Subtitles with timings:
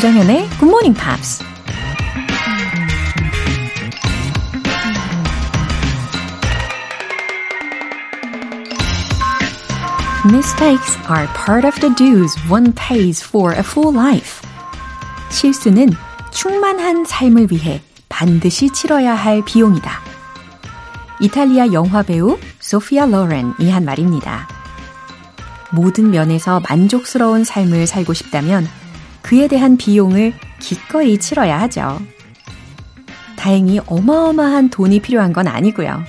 [0.00, 1.42] Good Morning Pops.
[10.24, 14.40] Mistakes are part of the dues one pays for a full life.
[15.28, 15.90] 실수는
[16.30, 20.00] 충만한 삶을 위해 반드시 치러야 할 비용이다.
[21.20, 24.48] 이탈리아 영화 배우 소피아 로렌이 한 말입니다.
[25.72, 28.66] 모든 면에서 만족스러운 삶을 살고 싶다면
[29.22, 32.00] 그에 대한 비용을 기꺼이 치러야 하죠.
[33.36, 36.02] 다행히 어마어마한 돈이 필요한 건 아니고요.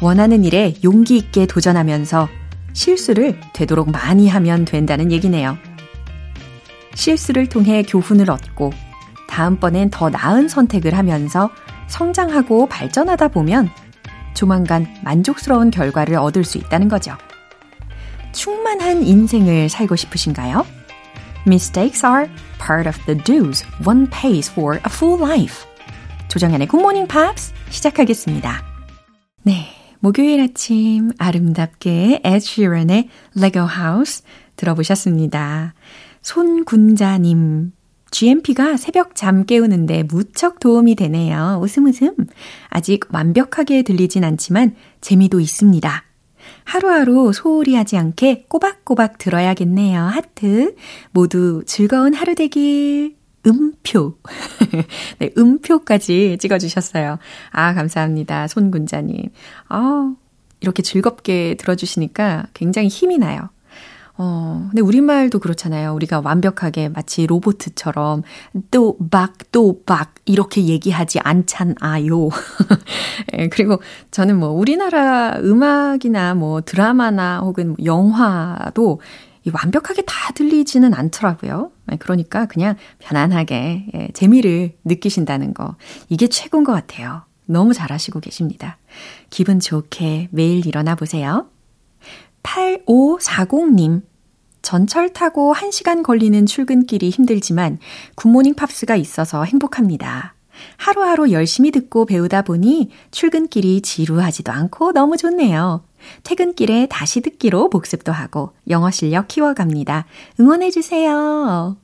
[0.00, 2.28] 원하는 일에 용기 있게 도전하면서
[2.72, 5.56] 실수를 되도록 많이 하면 된다는 얘기네요.
[6.94, 8.72] 실수를 통해 교훈을 얻고
[9.28, 11.50] 다음번엔 더 나은 선택을 하면서
[11.86, 13.70] 성장하고 발전하다 보면
[14.34, 17.16] 조만간 만족스러운 결과를 얻을 수 있다는 거죠.
[18.32, 20.66] 충만한 인생을 살고 싶으신가요?
[21.46, 25.66] Mistakes are part of the dues one pays for a full life.
[26.28, 28.62] 조정현의 Good Morning Pops 시작하겠습니다.
[29.42, 29.82] 네.
[29.98, 34.24] 목요일 아침 아름답게 Ed Sheeran의 Lego House
[34.56, 35.74] 들어보셨습니다.
[36.22, 37.72] 손군자님,
[38.10, 41.60] GMP가 새벽 잠 깨우는데 무척 도움이 되네요.
[41.62, 42.14] 웃음 웃음.
[42.68, 46.04] 아직 완벽하게 들리진 않지만 재미도 있습니다.
[46.72, 50.00] 하루하루 소홀히 하지 않게 꼬박꼬박 들어야겠네요.
[50.00, 50.74] 하트.
[51.10, 53.14] 모두 즐거운 하루 되길.
[53.46, 54.16] 음표.
[55.18, 57.18] 네, 음표까지 찍어주셨어요.
[57.50, 58.48] 아, 감사합니다.
[58.48, 59.28] 손군자님.
[59.68, 60.14] 아,
[60.60, 63.50] 이렇게 즐겁게 들어주시니까 굉장히 힘이 나요.
[64.24, 65.94] 어, 근데 우리말도 그렇잖아요.
[65.94, 68.22] 우리가 완벽하게 마치 로보트처럼
[68.70, 72.28] 또 박, 또 박, 이렇게 얘기하지 않잖아요.
[73.36, 73.82] 예, 그리고
[74.12, 79.00] 저는 뭐 우리나라 음악이나 뭐 드라마나 혹은 뭐 영화도
[79.44, 81.72] 이 완벽하게 다 들리지는 않더라고요.
[81.90, 85.74] 예, 그러니까 그냥 편안하게 예, 재미를 느끼신다는 거.
[86.08, 87.22] 이게 최고인 것 같아요.
[87.46, 88.78] 너무 잘하시고 계십니다.
[89.30, 91.48] 기분 좋게 매일 일어나 보세요.
[92.44, 94.11] 8540님.
[94.62, 97.78] 전철 타고 1시간 걸리는 출근길이 힘들지만
[98.14, 100.34] 굿모닝 팝스가 있어서 행복합니다.
[100.76, 105.82] 하루하루 열심히 듣고 배우다 보니 출근길이 지루하지도 않고 너무 좋네요.
[106.24, 110.06] 퇴근길에 다시 듣기로 복습도 하고 영어 실력 키워갑니다.
[110.40, 111.76] 응원해주세요.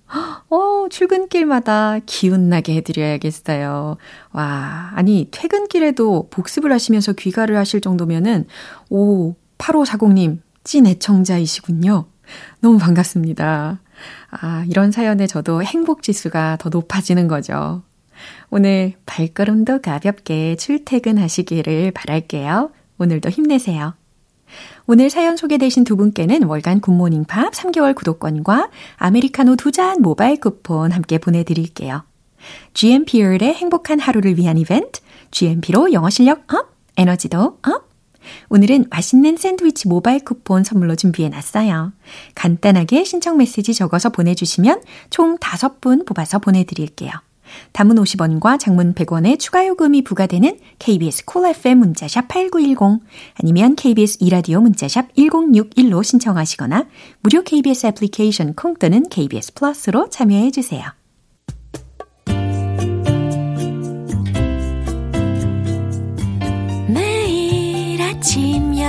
[0.50, 3.96] 어, 출근길마다 기운나게 해드려야겠어요.
[4.32, 8.46] 와, 아니, 퇴근길에도 복습을 하시면서 귀가를 하실 정도면은,
[8.90, 12.06] 오, 8540님, 찐 애청자이시군요.
[12.60, 13.80] 너무 반갑습니다.
[14.30, 17.82] 아, 이런 사연에 저도 행복 지수가 더 높아지는 거죠.
[18.50, 22.70] 오늘 발걸음도 가볍게 출퇴근하시기를 바랄게요.
[22.98, 23.94] 오늘도 힘내세요.
[24.86, 30.92] 오늘 사연 소개되신 두 분께는 월간 굿모닝 팝 3개월 구독권과 아메리카노 두 잔 모바일 쿠폰
[30.92, 32.02] 함께 보내드릴게요.
[32.72, 35.00] GMP의 행복한 하루를 위한 이벤트,
[35.30, 37.88] GMP로 영어 실력 up, 에너지도 up.
[38.48, 41.92] 오늘은 맛있는 샌드위치 모바일 쿠폰 선물로 준비해 놨어요.
[42.34, 47.12] 간단하게 신청 메시지 적어서 보내주시면 총 5분 뽑아서 보내드릴게요.
[47.72, 53.00] 단문 50원과 장문 100원의 추가 요금이 부과되는 KBS Cool FM 문자샵 8910
[53.40, 56.86] 아니면 KBS 2라디오 문자샵 1061로 신청하시거나
[57.20, 60.97] 무료 KBS 애플리케이션 콩 또는 KBS 플러스로 참여해 주세요.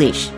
[0.00, 0.30] English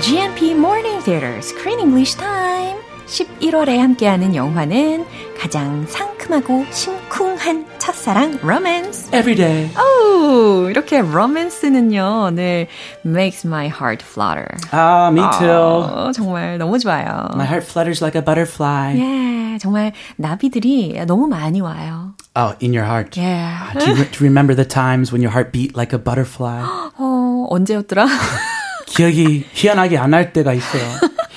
[0.00, 5.04] GMP Morning Theater Screen English Time 11월에 함께하는 영화는
[5.38, 7.75] 가장 상큼하고 심쿵한 첫
[8.06, 9.68] 사랑 로맨스 Every day.
[9.74, 12.68] 오, 이렇게 로맨스는요, 네,
[13.04, 14.46] makes my heart flutter.
[14.72, 15.50] Ah, me too.
[15.50, 17.26] 어, 정말 너무 좋아요.
[17.34, 18.94] My heart flutters like a butterfly.
[18.94, 22.14] 예, 정말 나비들이 너무 많이 와요.
[22.36, 23.18] Oh, in your heart.
[23.20, 23.50] 예.
[23.76, 26.62] Do you, do you remember the times when your heart beat like a butterfly?
[26.98, 28.06] 어, 언제였더라?
[28.86, 30.82] 기억이 희한하게 안 날 때가 있어요.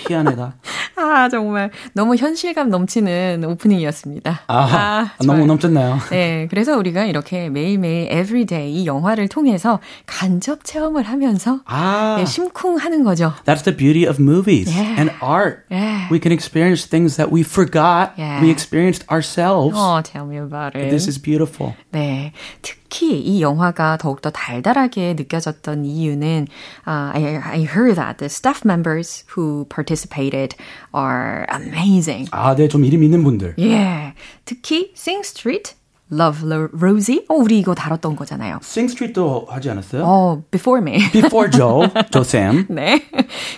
[0.07, 0.54] 희한하다.
[1.00, 4.42] 아, 정말 너무 현실감 넘치는 오프닝이었습니다.
[4.48, 6.00] 아, 아 너무 넘쳤나요?
[6.10, 13.04] 네, 그래서 우리가 이렇게 매일매일 everyday 이 영화를 통해서 간접 체험을 하면서 아, 네, 심쿵하는
[13.04, 13.34] 거죠.
[13.46, 15.00] That's the beauty of movies yeah.
[15.00, 15.66] and art.
[15.72, 16.07] Yeah.
[16.12, 18.42] We can experience things that we forgot yeah.
[18.42, 19.75] we experienced ourselves.
[19.78, 20.90] Oh, tell me about it.
[20.90, 21.75] This is beautiful.
[21.92, 26.47] 네, 특히 이 영화가 더욱더 달달하게 느껴졌던 이유는
[26.88, 30.56] uh, I, I heard that the staff members who participated
[30.95, 32.27] are amazing.
[32.31, 33.56] 아, 네, 좀 이름 있는 분들.
[33.59, 34.13] 예.
[34.45, 35.75] 특히 Sing Street
[36.12, 36.41] Love
[36.74, 37.24] Rosie?
[37.30, 38.59] 어, 우리 이거 다뤘던 거잖아요.
[38.63, 40.03] Sing Street도 하지 않았어요?
[40.06, 40.97] 어, Before Me.
[41.12, 42.65] Before Joe, Joe Sam.
[42.69, 43.03] 네.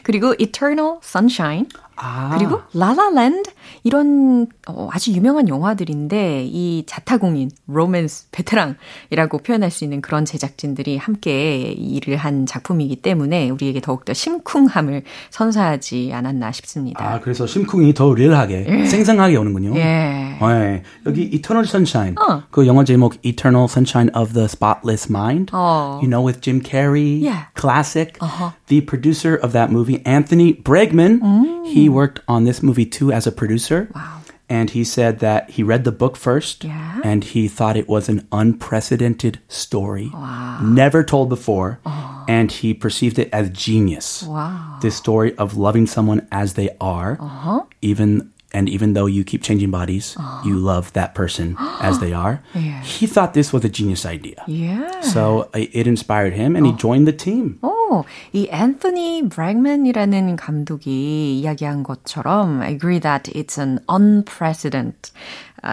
[0.04, 1.68] 그리고 Eternal Sunshine.
[2.02, 2.36] 아.
[2.38, 3.52] 그리고 라라랜드
[3.84, 11.72] 이런 어, 아주 유명한 영화들인데 이 자타공인 로맨스 베테랑이라고 표현할 수 있는 그런 제작진들이 함께
[11.72, 17.06] 일을 한 작품이기 때문에 우리에게 더욱더 심쿵함을 선사하지 않았나 싶습니다.
[17.06, 18.86] 아 그래서 심쿵이 더 리얼하게 예.
[18.86, 19.76] 생생하게 오는군요.
[19.76, 20.38] 예.
[20.42, 20.84] 네.
[21.06, 22.44] 여기 Eternal Sunshine 어.
[22.50, 25.52] 그 영화 제목 Eternal Sunshine of the Spotless Mind.
[25.54, 26.00] 어.
[26.02, 27.46] You know with Jim Carrey, yeah.
[27.56, 28.18] classic.
[28.20, 28.52] Uh-huh.
[28.68, 31.66] The producer of that movie, Anthony Bregman, 음.
[31.66, 33.90] he worked on this movie too as a producer.
[33.94, 34.22] Wow.
[34.50, 37.00] And he said that he read the book first yeah.
[37.06, 40.60] and he thought it was an unprecedented story, wow.
[40.62, 41.80] never told before.
[41.86, 42.26] Oh.
[42.28, 44.24] And he perceived it as genius.
[44.24, 44.80] Wow.
[44.82, 47.64] This story of loving someone as they are, uh-huh.
[47.82, 50.49] even and even though you keep changing bodies, uh-huh.
[50.49, 52.41] you love that person as they are.
[52.55, 52.81] Yeah.
[52.83, 54.43] He thought this was a genius idea.
[54.47, 55.01] Yeah.
[55.01, 57.59] So it inspired him and he joined the team.
[57.63, 65.11] 오, 이 앤서니 브렉맨이라는 감독이 이야기한 것처럼 I agree that it's an unprecedented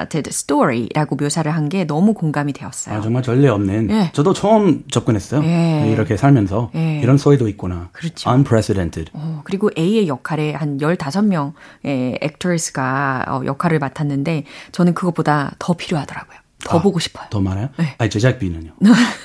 [0.08, 2.94] did story라고 묘사를 한 게 너무 공감이 되었어요.
[2.96, 3.90] 아, 정말 전례 없는.
[3.90, 4.10] 예.
[4.12, 5.42] 저도 처음 접근했어요.
[5.44, 5.90] 예.
[5.92, 7.00] 이렇게 살면서 예.
[7.02, 7.90] 이런 소리도 있구나.
[7.92, 8.30] 그렇죠.
[8.30, 9.10] unprecedented.
[9.14, 16.38] 어, 그리고 A의 역할에 한 15명의 액터스가 어, 역할을 맡았는데 저는 그것보다 더 필요하더라고요.
[16.64, 17.26] 더 아, 보고 싶어요.
[17.30, 17.68] 더 많아요?
[17.78, 17.94] 네.
[17.98, 18.72] 아니 제작비는요.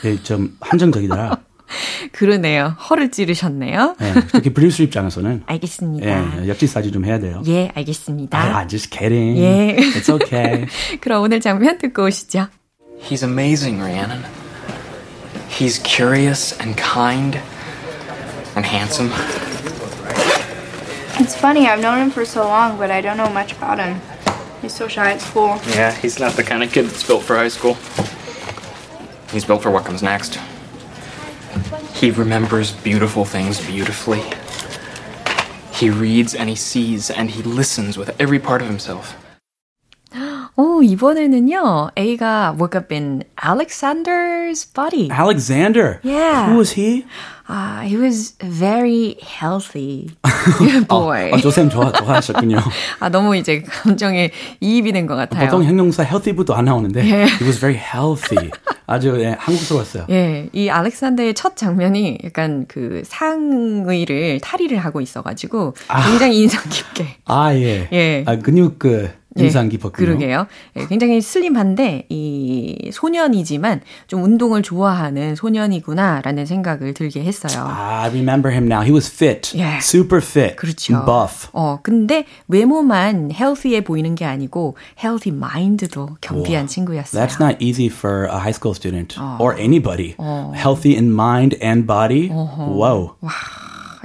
[0.04, 1.38] 네, 좀 한정적이더라.
[2.13, 2.77] 그러네요.
[2.89, 3.97] 허를 찌르셨네요.
[3.99, 5.43] 네, 그렇게 부릴 수 있지 않아서는.
[5.47, 6.43] 알겠습니다.
[6.45, 7.43] 예, 역지사지 좀 해야 돼요.
[7.47, 8.39] 예, 알겠습니다.
[8.39, 9.39] 아, just kidding.
[9.39, 9.77] 예.
[9.77, 10.67] It's okay.
[11.01, 12.49] 그럼 오늘 장면 듣고 오시죠.
[13.03, 14.25] He's amazing, Rhiannon.
[15.51, 17.39] He's curious and kind
[18.57, 19.11] and handsome.
[21.21, 24.01] It's funny, I've known him for so long, but I don't know much about him.
[24.63, 25.61] He's so shy at school.
[25.75, 27.77] Yeah, he's not the kind of kid that's built for high school.
[29.33, 30.39] He's built for what comes next.
[31.95, 34.23] He remembers beautiful things beautifully.
[35.73, 39.15] He reads and he sees and he listens with every part of himself.
[40.57, 45.09] 오, 이번에는요, A가 woke up in Alexander's body.
[45.09, 46.01] Alexander?
[46.03, 46.51] Yeah.
[46.51, 47.07] Who was he?
[47.50, 50.08] Uh, he was very healthy
[50.88, 51.30] boy.
[51.32, 52.58] 어, 조쌤 좋아, 좋아하셨군요.
[53.02, 54.32] 아, 너무 이제 감정에
[54.62, 55.46] 이입이 된 것 같아요.
[55.50, 57.26] 보통 형용사 healthy부터 안 나오는데, 예.
[57.26, 58.50] he was very healthy.
[58.88, 60.06] 아주 예, 한국스러웠어요.
[60.10, 66.10] 예, 이 알렉산더의 첫 장면이 약간 그 상의를 탈의를 하고 있어가지고 아.
[66.10, 67.08] 굉장히 인상 깊게.
[67.26, 67.88] 아 예.
[67.92, 68.24] 예.
[68.26, 70.06] 아 근육 그 인상 깊었군요.
[70.06, 70.48] 그러게요.
[70.78, 77.66] 예, 굉장히 슬림한데 이 소년이지만 좀 운동을 좋아하는 소년이구나라는 생각을 들게 했어요.
[77.66, 78.84] 아, I remember him now.
[78.84, 79.58] He was fit.
[79.58, 79.80] Yeah.
[79.82, 80.56] Super fit.
[80.56, 81.04] 그렇죠.
[81.06, 81.50] Buff.
[81.54, 86.68] 어, 근데 외모만 healthy해 보이는 게 아니고 healthy mind도 겸비한 wow.
[86.68, 87.26] 친구였어요.
[87.26, 89.38] That's not easy for a high school student 어.
[89.40, 90.16] or anybody.
[90.18, 90.52] 어.
[90.56, 92.30] Healthy in mind and body.
[92.30, 92.78] 어허.
[92.78, 93.16] Wow.
[93.22, 93.32] 와.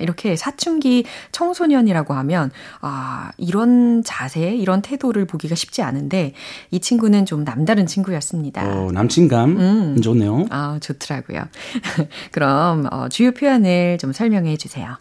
[0.01, 2.51] 이렇게 사춘기 청소년이라고 하면
[2.81, 6.35] 아, 이런 자세, 이런 태도를 보기가 쉽지 않은데
[6.71, 8.63] 이 친구는 좀 남다른 친구였습니다.
[8.67, 10.01] 어, 남친감 음.
[10.01, 10.47] 좋네요.
[10.51, 11.45] 아, 좋더라고요.
[12.33, 14.97] 그럼 어, 주요 표현을 좀 설명해 주세요.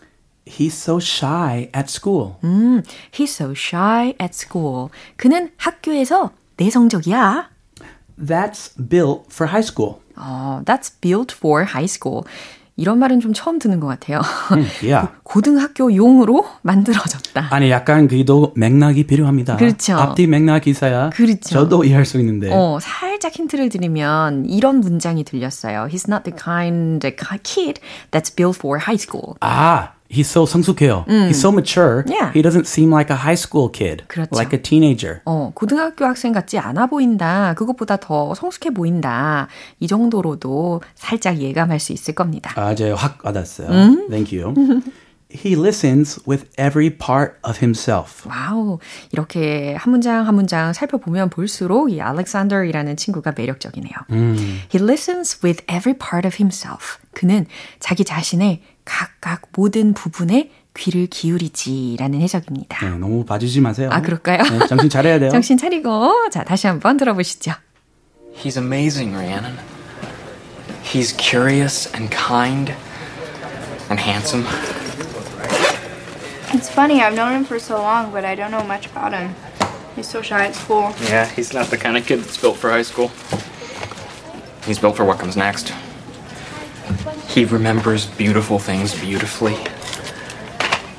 [0.45, 2.35] He's so shy at school.
[2.43, 4.89] 음, he's so shy at school.
[5.17, 7.49] 그는 학교에서 내성적이야.
[8.17, 9.99] That's built for high school.
[10.15, 12.23] 어, that's built for high school.
[12.77, 14.21] 이런 말은 좀 처음 듣는 것 같아요.
[14.51, 15.09] 음, yeah.
[15.23, 17.47] 고등학교 용으로 만들어졌다.
[17.49, 19.57] 아니 약간 그도 맥락이 필요합니다.
[19.57, 19.95] 그렇죠.
[19.95, 21.49] 앞뒤 맥락이 있어야 그렇죠.
[21.49, 22.51] 저도 이해할 수 있는데.
[22.53, 25.87] 어, 살짝 힌트를 드리면 이런 문장이 들렸어요.
[25.91, 27.81] He's not the kind of kid
[28.11, 29.35] that's built for high school.
[29.41, 31.05] 아, He's so 성숙해요.
[31.09, 31.29] 음.
[31.29, 32.03] He's so mature.
[32.07, 32.31] Yeah.
[32.33, 34.05] He doesn't seem like a high school kid.
[34.07, 34.29] 그렇죠.
[34.35, 35.21] Like a teenager.
[35.25, 37.53] 어, 고등학교 학생 같지 않아 보인다.
[37.55, 39.47] 그것보다 더 성숙해 보인다.
[39.79, 42.53] 이 정도로도 살짝 예감할 수 있을 겁니다.
[42.55, 43.69] 아, 이제 확 와닿았어요.
[43.69, 44.07] 음?
[44.09, 44.53] Thank you.
[45.29, 48.25] He listens with every part of himself.
[48.29, 48.79] 와우.
[49.11, 53.93] 이렇게 한 문장 한 문장 살펴보면 볼수록 이 알렉산더이라는 친구가 매력적이네요.
[54.11, 54.35] 음.
[54.73, 56.97] He listens with every part of himself.
[57.13, 57.45] 그는
[57.79, 62.85] 자기 자신의 각각 모든 부분에 귀를 기울이지라는 해석입니다.
[62.85, 63.89] 네, 너무 봐주지 마세요.
[63.91, 64.43] 아, 그럴까요?
[64.43, 65.29] 네, 정신 차려야 돼요.
[65.29, 67.51] 정신 차리고 자, 다시 한번 들어보시죠.
[68.41, 69.57] He's amazing, Rhiannon.
[70.83, 72.73] He's curious and kind
[73.89, 74.45] and handsome.
[76.53, 79.35] It's funny, I've known him for so long, but I don't know much about him.
[79.97, 80.93] He's so shy at school.
[81.09, 83.11] Yeah, he's not the kind of kid that's built for high school.
[84.65, 85.73] He's built for what comes next.
[87.27, 89.55] He remembers beautiful things beautifully.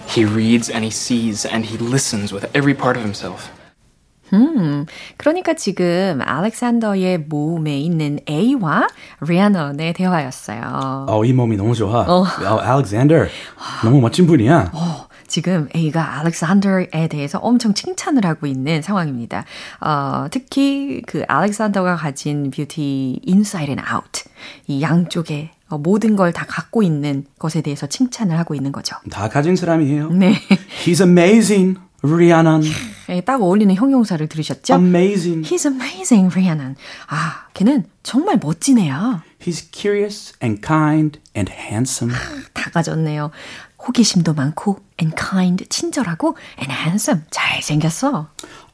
[0.06, 3.50] He reads and he sees and he listens with every part of himself.
[4.32, 4.84] 음,
[5.16, 8.86] 그러니까 지금 알렉산더의 몸에 있는 A와
[9.20, 11.06] 리아넌의 대화였어요.
[11.08, 12.04] 어, 이 몸이 너무 좋아.
[12.06, 13.14] 어, 알렉산더
[13.84, 14.70] 너무 멋진 분이야.
[14.74, 19.44] 어, 지금 A가 알렉산더에 대해서 엄청 칭찬을 하고 있는 상황입니다.
[19.80, 24.24] 어, 특히 그 알렉산더가 가진 뷰티 inside and out
[24.66, 28.96] 이 양쪽에 모든 걸 다 갖고 있는 것에 대해서 칭찬을 하고 있는 거죠.
[29.10, 30.10] 다 가진 사람이에요.
[30.10, 30.34] 네.
[30.84, 31.78] He's amazing.
[32.02, 32.62] Rhiannon.
[33.08, 34.74] 예, 딱 어울리는 형용사를 들으셨죠?
[34.74, 35.42] Amazing.
[35.42, 36.76] He's amazing, Rhiannon.
[37.08, 38.38] 아, 걔는 정말
[38.78, 39.24] 애야.
[39.40, 42.14] He's curious and kind and handsome.
[42.54, 43.32] 다 가졌네요.
[43.84, 48.28] 호기심도 많고 and kind 친절하고 and handsome 잘생겼어.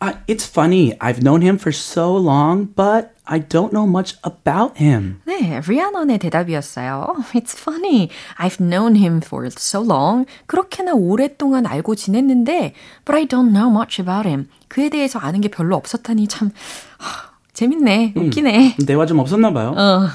[0.05, 0.93] Uh, it's funny.
[1.01, 5.23] I've known him for so long, but I don't know much about him.
[5.25, 7.25] 네, 리아넌의 대답이었어요.
[7.33, 8.11] It's funny.
[8.37, 10.27] I've known him for so long.
[10.45, 12.75] 그렇게나 오랫동안 알고 지냈는데,
[13.07, 14.51] but I don't know much about him.
[14.69, 16.51] 그에 대해서 아는 게 별로 없었다니 참
[16.99, 18.77] 하, 재밌네, 웃기네.
[18.79, 19.73] 음, 대화 좀 없었나 봐요.
[19.75, 20.09] 어.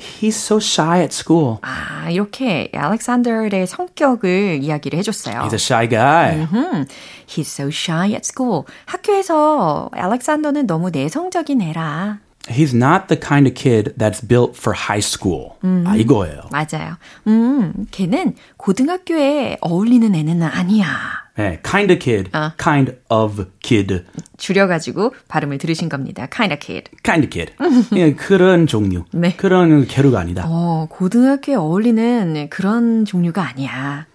[0.00, 1.58] He's so shy at school.
[1.62, 5.42] 아, 이렇게 알렉산더의 성격을 이야기를 해줬어요.
[5.42, 6.46] He's a shy guy.
[6.46, 6.84] Mm-hmm.
[7.26, 8.64] He's so shy at school.
[8.86, 12.18] 학교에서 알렉산더는 너무 내성적인 애라.
[12.48, 15.56] He's not the kind of kid that's built for high school.
[15.62, 15.84] 음.
[15.86, 16.48] 아, 이거예요.
[16.50, 16.96] 맞아요.
[17.26, 20.86] 음, 걔는 고등학교에 어울리는 애는 아니야.
[21.40, 22.52] 네, kind of kid, 어.
[22.62, 24.04] kind of kid.
[24.36, 26.26] 줄여가지고 발음을 들으신 겁니다.
[26.30, 26.90] kind of kid.
[27.02, 27.54] kind of kid.
[27.96, 29.04] 예, 그런 종류.
[29.12, 29.34] 네.
[29.36, 30.44] 그런 계류가 아니다.
[30.46, 34.06] 어, 고등학교에 어울리는 그런 종류가 아니야.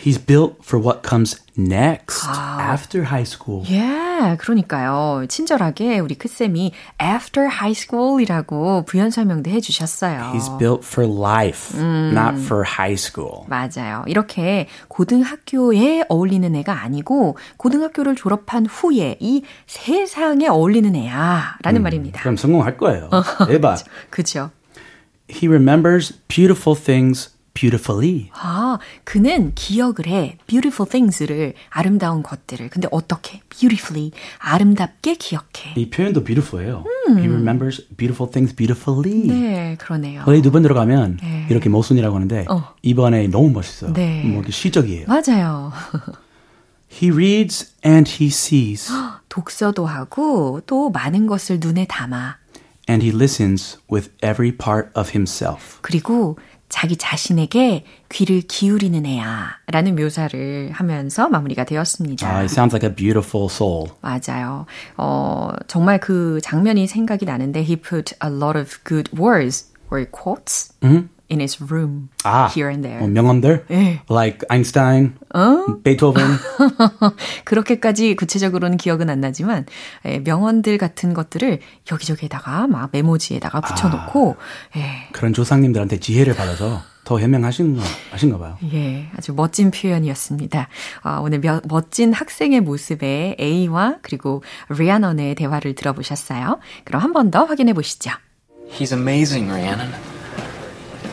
[0.00, 2.72] He's built for what comes next 아.
[2.72, 3.64] after high school.
[3.68, 3.82] 예,
[4.20, 5.26] yeah, 그러니까요.
[5.28, 6.72] 친절하게 우리 크쌤이
[7.02, 10.32] after high school이라고 부연 설명도 해주셨어요.
[10.34, 12.12] He's built for life, 음.
[12.14, 13.44] not for high school.
[13.48, 14.04] 맞아요.
[14.06, 22.20] 이렇게 고등학교에 어울리는 애가 아니고 고등학교를 졸업한 후에 이 세상에 어울리는 애야라는 음, 말입니다.
[22.20, 23.10] 그럼 성공할 거예요.
[23.48, 23.78] 대박.
[24.10, 24.50] 그렇죠.
[25.30, 28.30] He remembers beautiful things beautifully.
[28.32, 30.38] 아, 그는 기억을 해.
[30.46, 32.70] beautiful things를 아름다운 것들을.
[32.70, 33.42] 근데 어떻게?
[33.50, 35.74] beautifully 아름답게 기억해.
[35.76, 36.84] 이 표현도 beautiful해요.
[37.08, 37.18] 음.
[37.18, 39.26] He remembers beautiful things beautifully.
[39.28, 40.22] 네, 그러네요.
[40.24, 41.46] 거의 두번 들어가면 네.
[41.50, 42.74] 이렇게 모순이라고 하는데 어.
[42.80, 43.92] 이번에 너무 멋있어요.
[43.92, 44.24] 네.
[44.24, 45.06] 뭐 시적이에요.
[45.06, 45.70] 맞아요.
[46.90, 48.90] He reads and he sees.
[49.28, 52.38] 독서도 하고 또 많은 것을 눈에 담아.
[52.88, 55.78] And he listens with every part of himself.
[55.82, 56.38] 그리고
[56.70, 62.26] 자기 자신에게 귀를 기울이는 애야 라는 묘사를 하면서 마무리가 되었습니다.
[62.26, 63.90] Uh, it sounds like a beautiful soul.
[64.00, 64.64] 맞아요.
[64.96, 70.72] 어, 정말 그 장면이 생각이 나는데 he put a lot of good words or quotes
[70.80, 71.08] mm-hmm.
[71.30, 73.04] In his room 아, here and there.
[73.04, 73.64] 어, 명언들?
[73.68, 74.00] 네.
[74.10, 75.80] Like Einstein, 어?
[75.82, 76.22] 베토벤.
[77.44, 79.66] 그렇게까지 구체적으로는 기억은 안 나지만
[80.06, 81.60] 예, 명언들 같은 것들을
[81.90, 85.08] 여기저기에다가 막 메모지에다가 붙여놓고 아, 예.
[85.12, 87.78] 그런 조상님들한테 지혜를 받아서 더 해명하신
[88.12, 88.56] 하신가 봐요.
[88.72, 90.68] 예, 아주 멋진 표현이었습니다.
[91.04, 96.58] 어, 오늘 며, 멋진 학생의 모습에 A와 그리고 리아넌의 대화를 들어보셨어요.
[96.84, 98.10] 그럼 한 번 더 확인해 보시죠.
[98.78, 99.90] He's amazing, Rhiannon.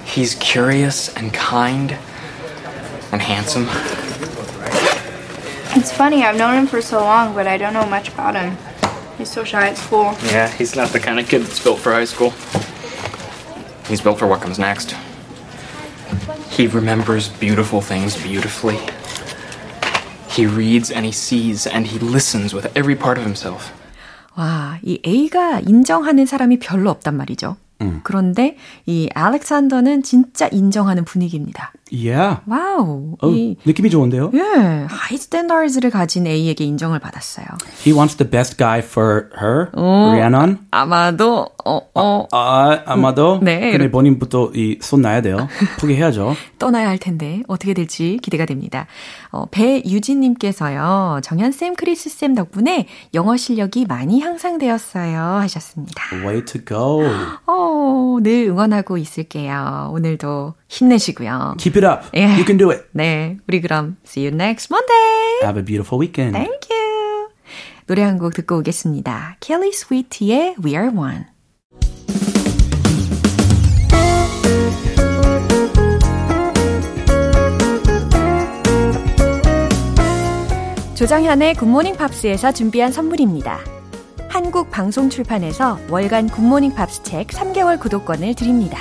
[0.07, 1.97] He's curious and kind
[3.13, 3.67] and handsome.
[5.75, 8.57] It's funny, I've known him for so long, but I don't know much about him.
[9.17, 10.15] He's so shy at school.
[10.27, 12.31] Yeah, he's not the kind of kid that's built for high school.
[13.89, 14.95] He's built for what comes next.
[16.51, 18.79] He remembers beautiful things beautifully.
[20.29, 23.73] He reads and he sees and he listens with every part of himself.
[24.37, 27.57] 와, 이 A가 인정하는 사람이 별로 없단 말이죠.
[27.82, 28.02] 음.
[28.04, 31.74] 그런데 이 알렉산더는 진짜 인정하는 분위기입니다.
[31.92, 32.42] Yeah.
[32.48, 33.16] 와우.
[33.22, 34.32] 어, 이, 느낌이 좋은데요?
[34.34, 34.86] 예.
[34.90, 37.46] 하이 스탠다드를 가진 A에게 인정을 받았어요.
[37.86, 40.60] He wants the best guy for her, 어, Rhiannon.
[40.72, 42.28] 아마도 어, 어.
[42.32, 43.40] 아, 아 아마도.
[43.42, 43.72] 네.
[43.72, 45.48] 근데 본인부터 이 손 놔야 돼요.
[45.80, 46.36] 포기해야죠.
[46.60, 48.88] 떠나야 할 텐데 어떻게 될지 기대가 됩니다.
[49.32, 51.20] 어, 배유진 님께서요.
[51.24, 56.04] 정현 쌤, 크리스 쌤 덕분에 영어 실력이 많이 향상되었어요 하셨습니다.
[56.26, 57.04] Way to go.
[57.48, 59.90] 어, 늘 응원하고 있을게요.
[59.94, 61.56] 오늘도 힘내시고요.
[61.60, 62.10] Keep it up.
[62.16, 62.26] 예.
[62.36, 62.84] You can do it.
[62.92, 63.38] 네.
[63.48, 65.40] 우리 그럼 see you next Monday.
[65.44, 66.34] Have a beautiful weekend.
[66.38, 67.28] Thank you.
[67.88, 69.38] 노래 한 곡 듣고 오겠습니다.
[69.40, 71.26] Kelly Sweet의 We Are One.
[80.96, 83.60] 조정현의 굿모닝 팝스에서 준비한 선물입니다.
[84.30, 88.80] 한국 방송 출판에서 월간 굿모닝 팝스 책 3개월 구독권을 드립니다.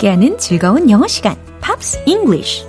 [0.00, 2.64] 함께하는 즐거운 영어 시간, Pops English.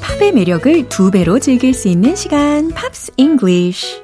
[0.00, 4.02] 팝의 매력을 두 배로 즐길 수 있는 시간, Pops English.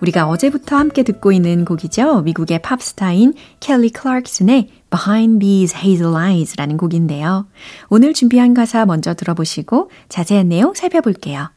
[0.00, 2.22] 우리가 어제부터 함께 듣고 있는 곡이죠.
[2.22, 7.46] 미국의 팝스타인 켈리 클락슨의 Behind These Hazel Eyes라는 곡인데요.
[7.90, 11.50] 오늘 준비한 가사 먼저 들어보시고 자세한 내용 살펴볼게요.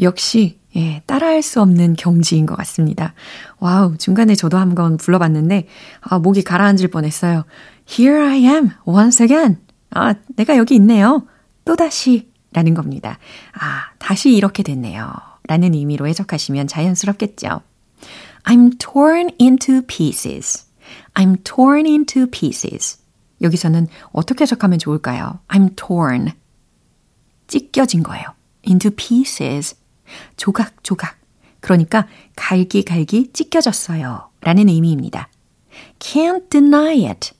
[0.00, 3.14] 역시 예, 따라할 수 없는 경지인 것 같습니다.
[3.58, 5.66] 와우, 중간에 저도 한번 불러봤는데,
[6.00, 7.44] 아, 목이 가라앉을 뻔했어요.
[7.88, 9.56] Here I am, once again.
[9.90, 11.26] 아, 내가 여기 있네요.
[11.64, 12.28] 또 다시.
[12.52, 13.18] 라는 겁니다.
[13.52, 15.12] 아, 다시 이렇게 됐네요.
[15.48, 17.60] 라는 의미로 해석하시면 자연스럽겠죠.
[18.44, 20.66] I'm torn into pieces.
[21.14, 22.98] I'm torn into pieces.
[23.42, 25.40] 여기서는 어떻게 해석하면 좋을까요?
[25.48, 26.32] I'm torn.
[27.48, 28.24] 찢겨진 거예요.
[28.66, 29.76] into pieces.
[30.36, 31.16] 조각조각.
[31.60, 34.30] 그러니까 갈기갈기 찢겨졌어요.
[34.40, 35.28] 라는 의미입니다.
[35.98, 37.32] can't deny it.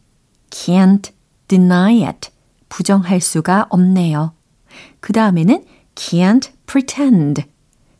[0.50, 1.12] can't
[1.46, 2.31] deny it.
[2.68, 4.33] 부정할 수가 없네요.
[5.00, 7.44] 그 다음에는 can't pretend.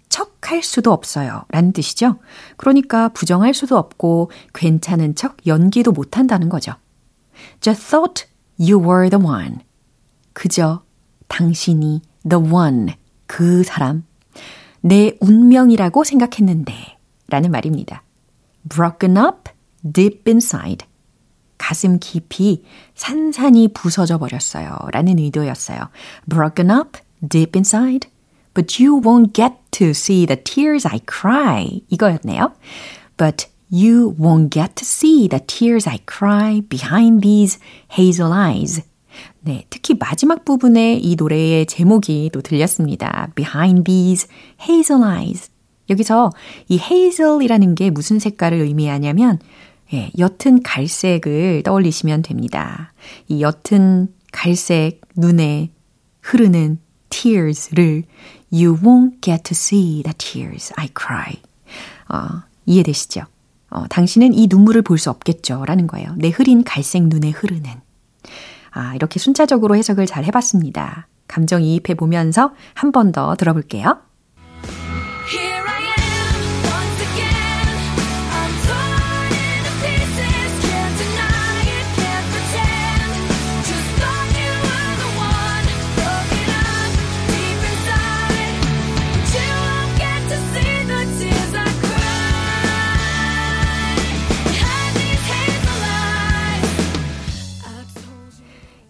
[0.09, 1.45] 척할 수도 없어요.
[1.49, 2.19] 라는 뜻이죠.
[2.57, 6.75] 그러니까 부정할 수도 없고 괜찮은 척 연기도 못한다는 거죠.
[7.61, 8.27] Just thought
[8.59, 9.59] you were the one.
[10.33, 10.83] 그저
[11.29, 12.95] 당신이 the one.
[13.27, 14.05] 그 사람,
[14.82, 16.74] 내 운명이라고 생각했는데
[17.30, 18.04] 라는 말입니다.
[18.70, 19.52] broken up
[19.92, 20.88] deep inside.
[21.58, 22.64] 가슴 깊이
[22.96, 24.78] 산산이 부서져 버렸어요.
[24.92, 25.90] 라는 의도였어요.
[26.30, 28.10] broken up deep inside.
[28.54, 31.82] But you won't get to see the tears I cry.
[31.90, 32.54] 이거였네요.
[33.18, 37.58] But you won't get to see the tears I cry behind these
[37.90, 38.84] hazel eyes.
[39.41, 43.31] 네, 특히 마지막 부분에 이 노래의 제목이 또 들렸습니다.
[43.35, 44.29] Behind these
[44.61, 45.51] hazel eyes.
[45.91, 46.31] 여기서
[46.69, 49.39] 이 hazel이라는 게 무슨 색깔을 의미하냐면
[49.95, 52.93] 예, 옅은 갈색을 떠올리시면 됩니다.
[53.29, 55.71] 이 옅은 갈색 눈에
[56.21, 56.79] 흐르는
[57.09, 58.05] tears를
[58.53, 61.37] You won't get to see the tears I cry.
[62.11, 63.23] 어, 이해되시죠?
[63.71, 65.65] 어, 당신은 이 눈물을 볼 수 없겠죠.
[65.67, 66.15] 라는 거예요.
[66.17, 67.71] 내 흐린 갈색 눈에 흐르는.
[68.71, 71.09] 아, 이렇게 순차적으로 해석을 잘 해봤습니다.
[71.29, 73.99] 감정이입해 보면서 한 번 더 들어볼게요.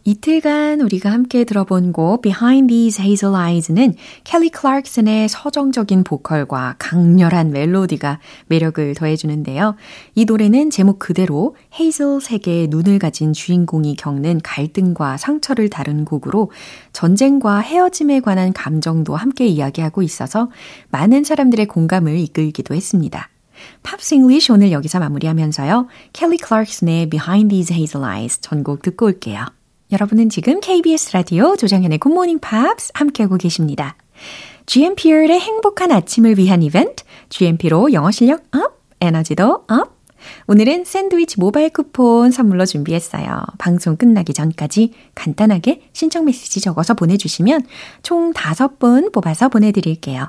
[0.08, 3.94] 이틀간 우리가 함께 들어본 곡 Behind These Hazel Eyes는
[4.24, 9.76] 켈리 클락슨의 서정적인 보컬과 강렬한 멜로디가 매력을 더해주는데요.
[10.14, 16.52] 이 노래는 제목 그대로 hazel 색의 눈을 가진 주인공이 겪는 갈등과 상처를 다룬 곡으로
[16.94, 20.50] 전쟁과 헤어짐에 관한 감정도 함께 이야기하고 있어서
[20.88, 23.28] 많은 사람들의 공감을 이끌기도 했습니다.
[23.82, 25.86] Pops English 오늘 여기서 마무리하면서요.
[26.14, 29.57] 켈리 클락슨의 Behind These Hazel Eyes 전곡 듣고 올게요.
[29.90, 33.96] 여러분은 지금 KBS 라디오 조정현의 굿모닝 팝스 함께하고 계십니다.
[34.66, 39.98] GMP의 행복한 아침을 위한 이벤트, GMP로 영어 실력 up, 에너지도 up.
[40.46, 43.44] 오늘은 샌드위치 모바일 쿠폰 선물로 준비했어요.
[43.56, 47.62] 방송 끝나기 전까지 간단하게 신청 메시지 적어서 보내주시면
[48.02, 50.28] 총 5분 뽑아서 보내드릴게요.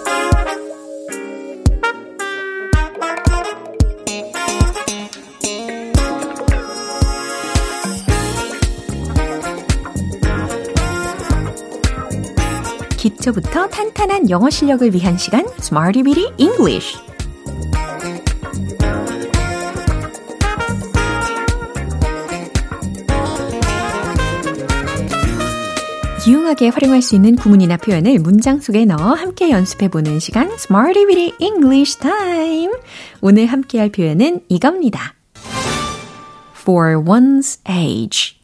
[13.01, 16.99] 기초부터 탄탄한 영어 실력을 위한 시간 Smarty Bitty English
[26.27, 31.97] 유용하게 활용할 수 있는 구문이나 표현을 문장 속에 넣어 함께 연습해보는 시간 Smarty Bitty English
[31.97, 32.71] Time
[33.21, 35.15] 오늘 함께할 표현은 이겁니다.
[36.53, 38.41] For one's age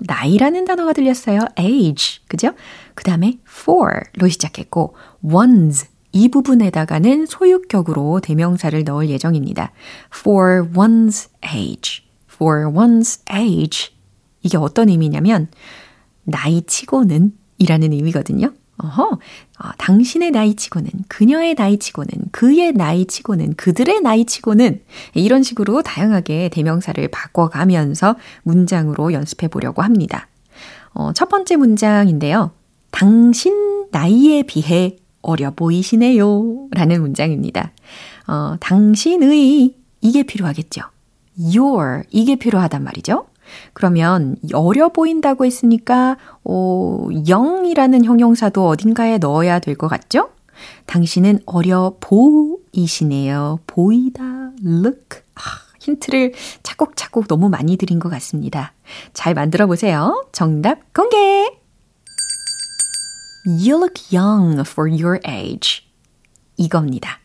[0.00, 1.40] 나이라는 단어가 들렸어요.
[1.58, 2.20] age.
[2.28, 2.52] 그죠?
[2.98, 9.70] 그 다음에 for로 시작했고, one's 이 부분에다가는 소유격으로 대명사를 넣을 예정입니다.
[10.12, 12.02] for one's age.
[12.28, 13.92] for one's age.
[14.42, 15.46] 이게 어떤 의미냐면,
[16.24, 18.52] 나이 치고는 이라는 의미거든요.
[18.78, 24.82] 어허, 어, 당신의 나이 치고는, 그녀의 나이 치고는, 그의 나이 치고는, 그들의 나이 치고는
[25.14, 30.26] 이런 식으로 다양하게 대명사를 바꿔가면서 문장으로 연습해 보려고 합니다.
[30.94, 32.57] 어, 첫 번째 문장인데요.
[32.90, 36.68] 당신 나이에 비해 어려 보이시네요.
[36.72, 37.72] 라는 문장입니다.
[38.26, 40.82] 어, 당신의 이게 필요하겠죠.
[41.38, 43.26] your 이게 필요하단 말이죠.
[43.72, 50.30] 그러면 어려 보인다고 했으니까 어, 영이라는 형용사도 어딘가에 넣어야 될 것 같죠?
[50.86, 53.60] 당신은 어려 보이시네요.
[53.66, 55.20] 보이다, look.
[55.34, 55.40] 아,
[55.80, 58.72] 힌트를 차곡차곡 너무 많이 드린 것 같습니다.
[59.14, 60.26] 잘 만들어 보세요.
[60.32, 61.57] 정답 공개!
[63.48, 65.82] You look young for your age.
[66.58, 67.18] 이겁니다.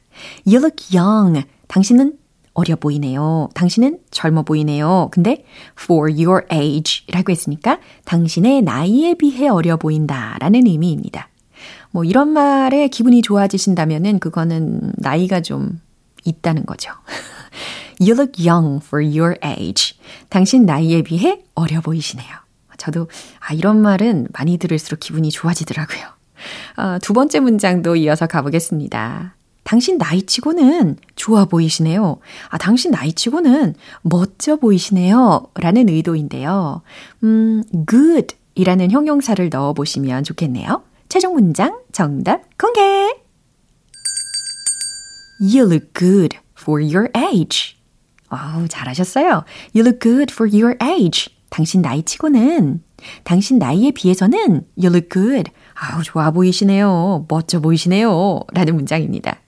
[0.47, 1.45] You look young.
[1.67, 2.17] 당신은
[2.53, 3.49] 어려 보이네요.
[3.53, 5.09] 당신은 젊어 보이네요.
[5.11, 5.43] 근데
[5.77, 11.27] for your age 라고 했으니까 당신의 나이에 비해 어려 보인다 라는 의미입니다.
[11.91, 15.81] 뭐 이런 말에 기분이 좋아지신다면은 그거는 나이가 좀
[16.23, 16.93] 있다는 거죠.
[17.99, 19.97] You look young for your age.
[20.29, 22.29] 당신 나이에 비해 어려 보이시네요.
[22.77, 23.09] 저도
[23.39, 26.12] 아 이런 말은 많이 들을수록 기분이 좋아지더라고요.
[26.77, 29.35] 어, 두 번째 문장도 이어서 가보겠습니다.
[29.63, 32.19] 당신 나이치고는 좋아 보이시네요.
[32.49, 35.47] 아, 당신 나이치고는 멋져 보이시네요.
[35.55, 36.81] 라는 의도인데요.
[37.23, 40.83] 음, good 이라는 형용사를 넣어 보시면 좋겠네요.
[41.09, 42.81] 최종 문장 정답 공개!
[45.39, 47.75] You look good for your age.
[48.29, 49.43] 어우, 잘하셨어요.
[49.75, 51.33] You look good for your age.
[51.49, 52.81] 당신 나이치고는,
[53.23, 55.51] 당신 나이에 비해서는 you look good.
[55.75, 57.25] 아우, 좋아 보이시네요.
[57.27, 58.41] 멋져 보이시네요.
[58.53, 59.39] 라는 문장입니다.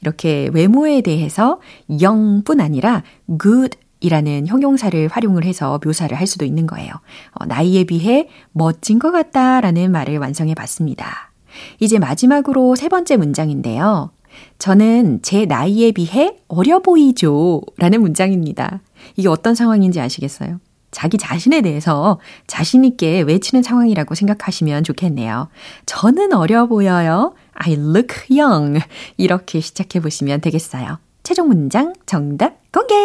[0.00, 1.60] 이렇게 외모에 대해서
[2.00, 3.02] 영뿐 아니라
[3.40, 6.92] good 이라는 형용사를 활용을 해서 묘사를 할 수도 있는 거예요.
[7.32, 11.32] 어, 나이에 비해 멋진 것 같다 라는 말을 완성해 봤습니다.
[11.80, 14.10] 이제 마지막으로 세 번째 문장인데요.
[14.58, 18.80] 저는 제 나이에 비해 어려 보이죠 라는 문장입니다.
[19.16, 20.60] 이게 어떤 상황인지 아시겠어요?
[20.98, 25.48] 자기 자신에 대해서 자신있게 외치는 상황이라고 생각하시면 좋겠네요.
[25.86, 27.34] 저는 어려 보여요.
[27.52, 28.80] I look young.
[29.16, 30.98] 이렇게 시작해 보시면 되겠어요.
[31.22, 32.96] 최종 문장 정답 공개!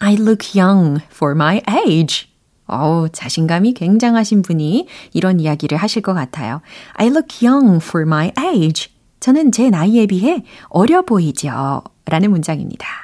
[0.00, 2.28] I look young for my age.
[2.66, 6.62] 어우, 자신감이 굉장하신 분이 이런 이야기를 하실 것 같아요.
[6.94, 8.90] I look young for my age.
[9.20, 11.82] 저는 제 나이에 비해 어려 보이죠.
[12.06, 13.03] 라는 문장입니다.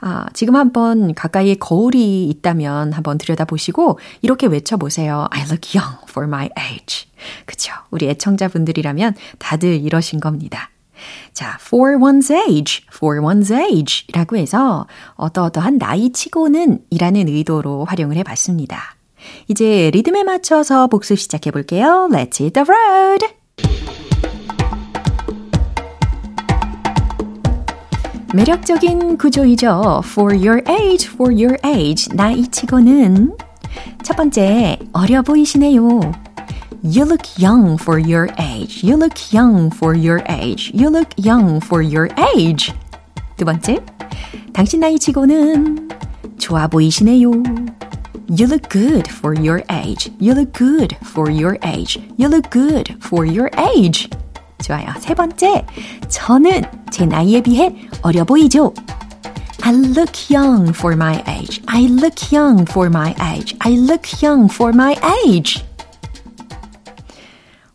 [0.00, 5.26] 아, 지금 한번 가까이에 거울이 있다면 한번 들여다보시고 이렇게 외쳐보세요.
[5.30, 7.08] I look young for my age.
[7.44, 7.72] 그쵸.
[7.90, 10.70] 우리 애청자분들이라면 다들 이러신 겁니다.
[11.32, 18.16] 자, for one's age, for one's age 라고 해서 어떠어떠한 나이 치고는 이라는 의도로 활용을
[18.16, 18.96] 해봤습니다.
[19.48, 22.08] 이제 리듬에 맞춰서 복습 시작해 볼게요.
[22.10, 23.39] Let's hit the road!
[28.32, 30.02] 매력적인 구조이죠.
[30.04, 32.08] For your age, for your age.
[32.14, 33.36] 나이치고는
[34.04, 35.80] 첫 번째, 어려 보이시네요.
[36.82, 38.86] You look young for your age.
[38.86, 40.70] You look young for your age.
[40.72, 42.72] You look young for your age.
[43.36, 43.80] 두 번째,
[44.52, 45.88] 당신 나이치고는
[46.38, 47.30] 좋아 보이시네요.
[48.30, 50.12] You look good for your age.
[50.20, 51.98] You look good for your age.
[52.16, 54.08] You look good for your age.
[54.62, 54.86] 좋아요.
[54.98, 55.64] 세 번째,
[56.08, 58.72] 저는 제 나이에 비해 어려 보이죠?
[59.62, 61.62] I look young for my age.
[61.66, 63.54] I look young for my age.
[63.60, 64.96] I look young for my
[65.26, 65.62] age.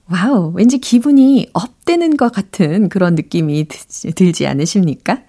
[0.07, 3.67] 와우, 왠지 기분이 up되는 것 같은 그런 느낌이
[4.15, 5.19] 들지 않으십니까?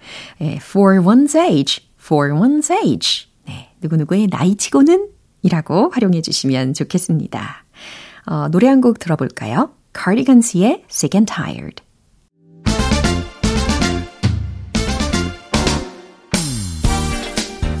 [0.41, 3.27] 예, for one's age, for one's age.
[3.47, 5.09] 네, 누구누구의 나이치고는
[5.41, 7.65] 이라고 활용해 주시면 좋겠습니다.
[8.27, 9.71] 어, 노래 한 곡 들어볼까요?
[9.93, 11.81] Cardigans의 Sick and Tired.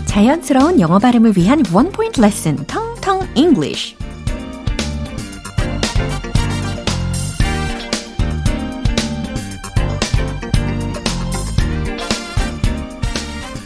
[0.05, 3.95] 자연스러운 영어 발음을 위한 원 포인트 레슨, 텅텅 English.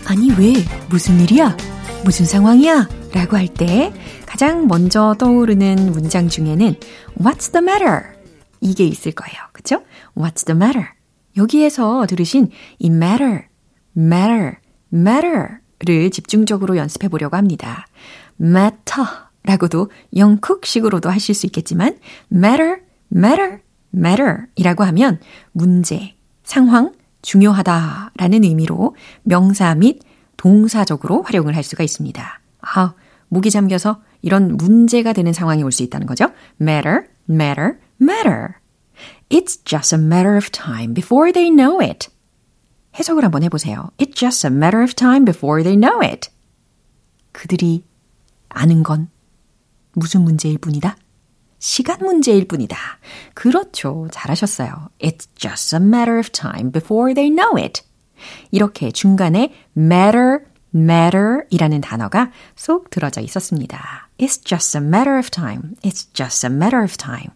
[0.08, 0.54] 아니, 왜?
[0.90, 1.56] 무슨 일이야?
[2.04, 2.88] 무슨 상황이야?
[3.14, 3.94] 라고 할 때
[4.26, 6.76] 가장 먼저 떠오르는 문장 중에는
[7.20, 8.04] What's the matter?
[8.62, 9.38] 이게 있을 거예요.
[9.52, 9.84] 그쵸?
[10.16, 10.90] What's the matter?
[11.38, 13.44] 여기에서 들으신 이 matter,
[13.98, 14.56] matter,
[14.94, 17.88] matter를 집중적으로 연습해 보려고 합니다.
[18.40, 19.08] matter
[19.44, 21.98] 라고도 영국식으로도 하실 수 있겠지만
[22.32, 22.78] matter,
[23.14, 23.60] matter,
[23.96, 25.20] matter 이라고 하면
[25.52, 30.00] 문제, 상황, 중요하다라는 의미로 명사 및
[30.38, 32.40] 동사적으로 활용을 할 수가 있습니다.
[32.62, 32.94] 아,
[33.30, 36.26] 목이 잠겨서 이런 문제가 되는 상황이 올 수 있다는 거죠.
[36.60, 38.60] matter, matter, matter.
[39.30, 42.10] It's just a matter of time before they know it.
[42.96, 43.92] 해석을 한번 해보세요.
[43.98, 46.30] It's just a matter of time before they know it.
[47.32, 47.84] 그들이
[48.50, 49.10] 아는 건
[49.94, 50.98] 무슨 문제일 뿐이다?
[51.60, 52.76] 시간 문제일 뿐이다.
[53.34, 54.08] 그렇죠.
[54.12, 54.90] 잘하셨어요.
[55.00, 57.84] It's just a matter of time before they know it.
[58.52, 60.40] 이렇게 중간에 matter,
[60.74, 64.10] matter 이라는 단어가 쏙 들어져 있었습니다.
[64.18, 65.76] It's just a matter of time.
[65.84, 67.30] It's just a matter of time.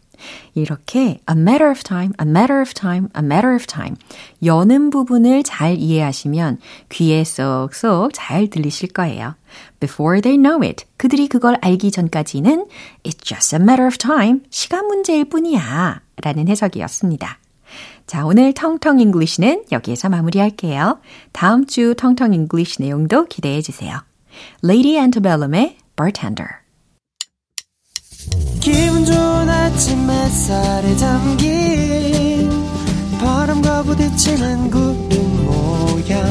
[0.54, 3.95] 이렇게 a matter of time, a matter of time, a matter of time
[4.43, 9.36] 여는 부분을 잘 이해하시면 귀에 쏙쏙 잘 들리실 거예요.
[9.80, 12.67] Before they know it, 그들이 그걸 알기 전까지는
[13.04, 17.39] it's just a matter of time, 시간 문제일 뿐이야 라는 해석이었습니다.
[18.08, 20.99] 자, 오늘 텅텅 English는 여기에서 마무리할게요.
[21.32, 23.99] 다음 주 텅텅 English 내용도 기대해 주세요.
[24.63, 26.64] Lady Antebellum의 Bartender
[28.60, 32.50] 기분 좋은 아침 햇살에 담긴
[33.20, 36.26] 바람과 부딪히는 구름 모양.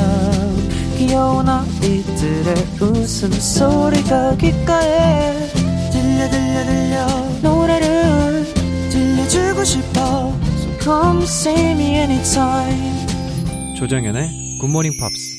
[0.98, 5.48] 귀여운 아이들의 웃음소리가 귓가에
[5.92, 7.07] 들려 들려 들려.
[7.42, 8.46] 노래를
[8.90, 10.33] 들려주고 싶어.
[10.59, 13.07] So come see me anytime.
[13.76, 15.35] 조정연의 굿모닝 팝스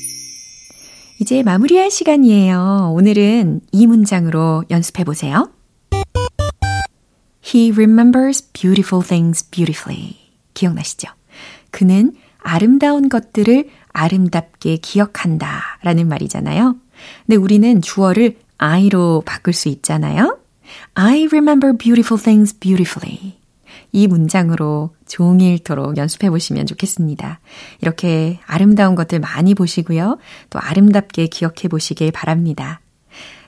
[1.19, 2.91] 이제 마무리할 시간이에요.
[2.93, 5.49] 오늘은 이 문장으로 연습해 보세요.
[7.45, 10.17] He remembers beautiful things beautifully.
[10.53, 11.09] 기억나시죠?
[11.69, 16.75] 그는 아름다운 것들을 아름답게 기억한다 라는 말이잖아요.
[17.25, 20.39] 근데 우리는 주어를 I로 바꿀 수 있잖아요.
[20.95, 23.37] I remember beautiful things beautifully.
[23.91, 27.39] 이 문장으로 종일토록 연습해 보시면 좋겠습니다.
[27.81, 30.17] 이렇게 아름다운 것들 많이 보시고요.
[30.49, 32.81] 또 아름답게 기억해 보시길 바랍니다.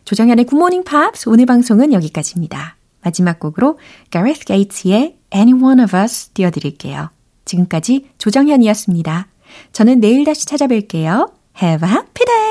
[0.05, 2.76] 조정현의 굿모닝 팝스 오늘 방송은 여기까지입니다.
[3.07, 3.79] 마지막 곡으로
[4.11, 7.09] Gareth Gates의 Any One of Us 띄워드릴게요.
[7.45, 9.27] 지금까지 조정현이었습니다.
[9.71, 11.31] 저는 내일 다시 찾아뵐게요.
[11.61, 12.46] Have a happy day!